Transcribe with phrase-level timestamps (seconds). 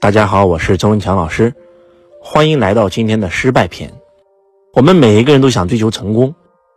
[0.00, 1.52] 大家好，我是周文强老师，
[2.22, 3.92] 欢迎来到今天的失败篇。
[4.74, 6.32] 我们每一个人都想追求成功，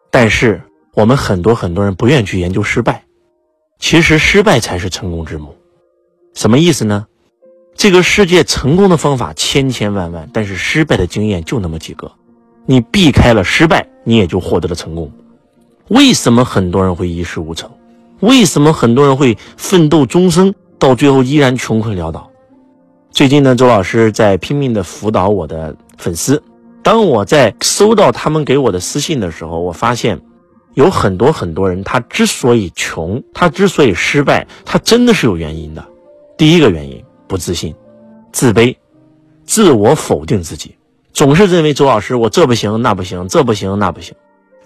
[0.09, 0.59] 但是
[0.95, 3.03] 我们很多很多人不愿去研究失败。
[3.77, 5.55] 其实失败才是成功之母。
[6.33, 7.05] 什么意思呢？
[7.75, 12.11] 这个世界成功的方法千千万万，但是失败的经验就那么几个。
[12.65, 15.11] 你避开了失败，你也就获得了成功。
[15.89, 17.69] 为什么很多人会一事无成？
[18.21, 22.30] 为什么很多人会奋斗终生，到最后依然穷困潦倒？
[23.11, 26.41] 最近呢，周老师在拼命的辅导我的粉丝。
[26.81, 30.21] 当我在收到他们给我的私信的时候，我发现
[30.75, 35.85] 有很多很多人，他之所以穷，他之所以失败，他真的是有原因的。
[36.37, 37.75] 第一个原因，不自信、
[38.31, 38.77] 自卑、
[39.43, 40.77] 自我否定自己，
[41.11, 44.15] 总是认为周老师我这不行那不行，这不行那不行。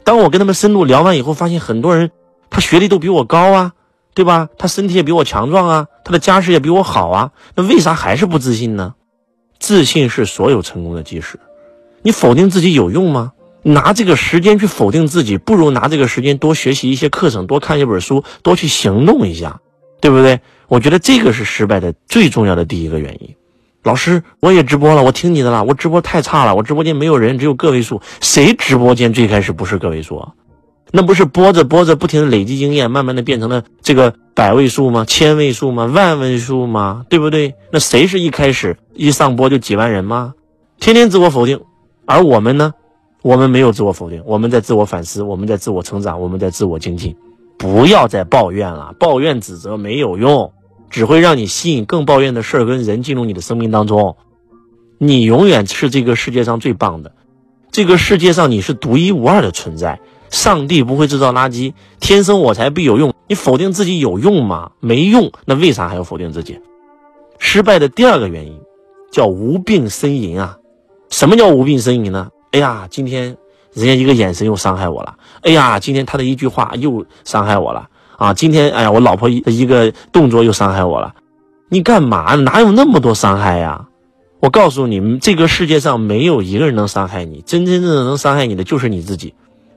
[0.03, 2.11] 当我跟他们深度聊完以后，发现很多人
[2.51, 3.73] 他学历都比我高啊。
[4.15, 4.49] 对吧？
[4.57, 8.95] 他身体也比我强壮啊，他的家世也比我好啊，那为啥还是不自信呢？
[9.59, 11.39] 自信是所有成功的基石。
[12.01, 13.33] 你否定自己有用吗？
[13.61, 19.59] 拿这个时间去否定自己，不如拿这个时间多学习一些课程，多看一本书，多去行动一下，
[19.99, 20.39] 对不对？
[20.67, 23.35] 我觉得这个是失败的最重要的第一个原因。
[23.83, 28.01] 老师，我也直播了，我听你的了，我直播太差了，我直播间没有人，只有个位数。
[28.21, 30.27] 谁直播间最开始不是个位数？
[30.97, 35.03] 那不是播着播着，不停的累积经验，慢慢的变成了这个百位数吗？
[35.03, 35.87] 千位数吗？
[35.87, 37.05] 万位数吗？
[37.09, 37.53] 对不对？
[37.69, 40.35] 那谁是一开始一上播就几万人吗？
[40.79, 41.59] 天天自我否定，
[42.05, 42.73] 而我们呢？
[43.23, 47.13] 我们没有自我否定，我们在自我反思，我们在自我成长，我们在自我精进。
[47.57, 50.53] 不要再抱怨了，抱怨指责没有用，
[50.89, 54.15] 只会让你吸引更抱怨的事儿跟人进入你的生命当中。
[54.97, 57.11] 你永远是这个世界上最棒的，
[57.69, 59.99] 这个世界上你是独一无二的存在。
[60.35, 63.13] 上帝不会制造垃圾，天生我材必有用。
[63.29, 64.69] 你否定自己有用吗？
[64.81, 66.59] 没用，那为啥还要否定自己？
[67.39, 68.59] 失败的第二个原因
[69.09, 70.57] 叫无病呻吟啊！
[71.09, 72.27] 什么叫无病呻吟呢？
[72.51, 73.37] 哎呀，今天
[73.71, 75.15] 人家一个眼神又伤害我了。
[75.41, 77.87] 哎呀，今天他的一句话又伤害我了
[78.17, 78.33] 啊！
[78.33, 81.15] 今天哎呀，我老婆一一个动作又伤害我了。
[81.69, 82.35] 你干嘛？
[82.35, 83.87] 哪有那么多伤害呀？
[84.41, 89.33] 我告诉你们，这个世界上没有一个人能伤害你，真真正正能伤害你的就是你自己。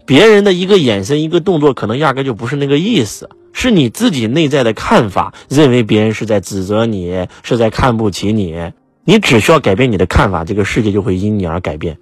[0.09, 8.73] 别人的一个眼神、一个动作，可能压根就不是那个意思，是你自己内在的看法，认为别人是在指责你，是在看不起你。
[9.05, 11.99] 你只需要改变你的看法，这个世界就会因你而改变。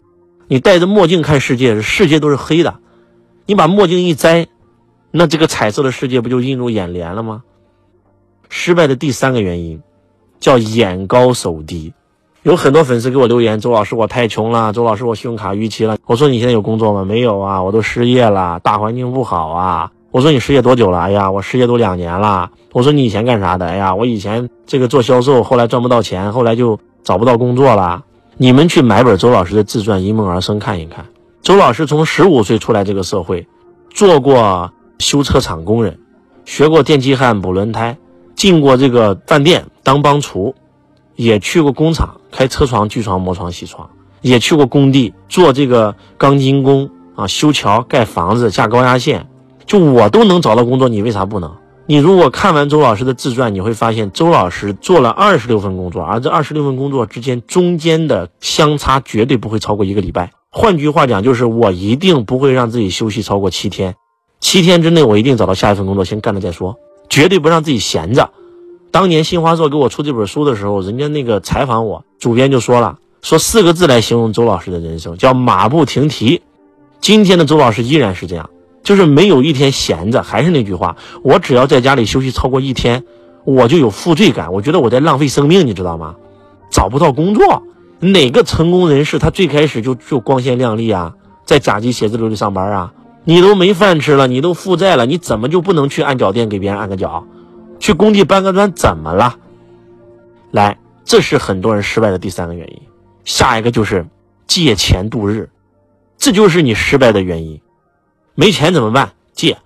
[0.46, 2.74] 你戴着墨镜看世界，世界都是黑的；
[3.44, 4.46] 你把墨镜一摘，
[5.10, 7.42] 那这个彩色的世界不就映入眼帘了吗？
[8.48, 9.82] 失败的第三个原因，
[10.38, 11.92] 叫眼高手低。
[12.46, 15.96] 有很多粉丝给我留言，周老师我太穷了，周老师我信用卡逾期了。
[16.06, 17.04] 我说你现在有工作吗？
[17.04, 19.90] 没有啊，我都失业了，大环境不好啊。
[20.12, 21.00] 我说你失业多久了？
[21.00, 22.52] 哎呀，我失业都两年了。
[22.72, 23.66] 我说你以前干啥的？
[23.66, 28.04] 哎呀，我以前这个做销售，后来赚不到钱，后来就找不到工作了。
[28.36, 31.06] 你们去买本周老师的自传《因梦而生》看一看。
[31.42, 33.48] 周老师从十五岁出来这个社会，
[33.90, 34.70] 做过
[35.00, 35.98] 修车厂工人，
[36.44, 37.98] 学过电气焊补轮胎，
[38.36, 40.54] 进过这个饭店当帮厨。
[41.16, 43.90] 也去过工厂开车床、锯床、磨床、铣床，
[44.20, 49.26] 也去过工地做这个钢筋工啊，修桥、盖房子、架高压线，
[49.64, 51.50] 就我都能找到工作，你为啥不能？
[51.88, 60.32] 你如果看完周老师的自传，你会发现周老师做了二十六份工作，而这二十六份工作之间中间的相差绝对不会超过一个礼拜。
[60.50, 63.94] 换句话讲，就是我一定不会让自己休息超过七天，
[64.40, 66.76] 七天之内我一定找到下一份工作，先干了再说，
[67.08, 68.30] 绝对不让自己闲着。
[68.90, 76.40] 当年新华社给我出这本书的时候，人家那个采访我，主编就说了，说四个字来形容周老师的人生，叫马不停蹄。
[77.00, 78.48] 今天的周老师依然是这样，
[78.82, 80.22] 就是没有一天闲着。
[80.22, 83.04] 还是那句话，我只要在家里休息超过一天，
[83.44, 86.14] 我就有负罪感，我觉得我在浪费生命，你知道吗？
[86.70, 87.62] 找不到工作，
[88.00, 91.14] 哪个成功人士他最开始就就光鲜亮丽啊，
[91.44, 92.92] 在甲级写字楼里上班啊？
[93.24, 97.24] 你都没饭吃了，你都负债了，你怎么就不能去按脚垫给别人按个脚？
[97.78, 99.36] 去工地搬个砖怎么了？
[100.50, 102.80] 来，这是很多人失败的第三个原因。
[103.24, 104.06] 下一个就是
[104.46, 105.50] 借钱度日，
[106.16, 107.60] 这就是你失败的原因。
[108.34, 109.12] 没钱怎么办？
[109.32, 109.58] 借，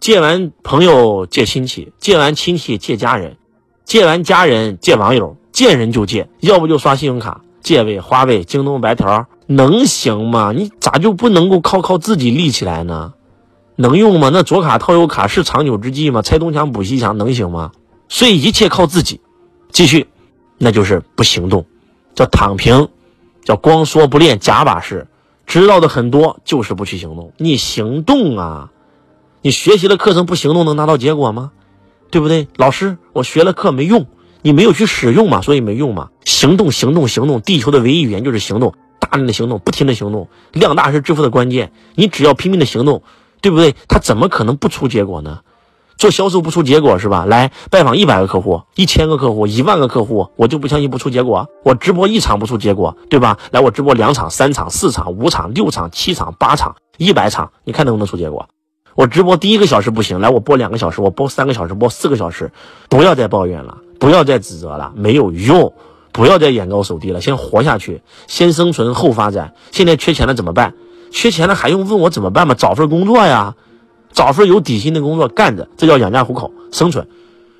[0.00, 3.36] 借完朋友借亲戚，借完亲戚借家人，
[3.84, 10.52] 借完家人借网友，见人就借，要不就刷信用卡，借呗、花呗、京东白条，能行吗？
[10.52, 13.12] 你咋就不能够靠靠自己立起来呢？
[13.76, 14.30] 能用吗？
[14.32, 16.22] 那左卡套右卡是长久之计吗？
[16.22, 17.72] 拆东墙补西墙能行吗？
[18.08, 19.20] 所以一切靠自己，
[19.72, 20.06] 继续，
[20.58, 21.66] 那就是不行动，
[22.14, 22.88] 叫躺平，
[23.44, 25.08] 叫光说不练假把式，
[25.46, 27.32] 知道的很多就是不去行动。
[27.38, 28.70] 你行动啊！
[29.42, 31.50] 你学习了课程不行动能拿到结果吗？
[32.10, 32.46] 对不对？
[32.56, 34.06] 老师，我学了课没用，
[34.42, 36.10] 你没有去使用嘛，所以没用嘛。
[36.24, 37.40] 行动，行动，行动。
[37.40, 40.28] 地球的唯一语言就是行动，大量的行动，不停的行动。
[40.52, 43.02] 量大是致富的关键，你只要拼命的行动，
[43.44, 43.76] 对不对？
[43.88, 45.40] 他怎么可能不出结果呢？
[45.98, 47.26] 做销售不出结果是吧？
[47.26, 51.46] 来拜访一百个客户、一千个客户、一万个客户，我就不相信不出结果。
[51.62, 53.38] 我直播一场不出结果，对吧？
[53.50, 58.48] 来我直播两场、三场、四场、五场、六场、七场、八场、一百场，你看能不能出结果？
[58.94, 62.50] 我直播第一个小时不行，来我播两个小时，我播三个小时，播四个小时，
[62.88, 65.74] 不要再抱怨了，不要再指责了，没有用，
[66.12, 69.52] 不要再眼高手低了，先活下去，先生存后发展。
[69.70, 70.72] 现在缺钱了怎么办？
[71.10, 72.54] 缺钱了还用问我怎么办吗？
[72.54, 73.54] 找份工作呀。
[74.12, 77.08] 找份有底薪的工作干着，这叫养家糊口、生存。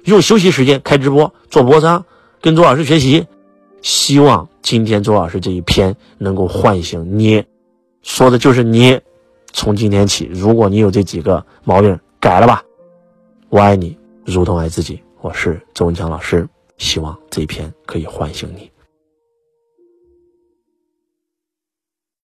[0.05, 2.05] 用休息时间开直播、做播商，
[2.41, 3.27] 跟周老师学习。
[3.83, 7.45] 希望今天周老师这一篇能够唤醒你，
[8.03, 9.01] 说的就是你。
[9.53, 12.63] 从今天起，如果你有这几个毛病，改了吧。
[13.49, 15.03] 我爱你，如同爱自己。
[15.21, 16.49] 我是周文强老师，
[16.79, 18.71] 希望这一篇可以唤醒你。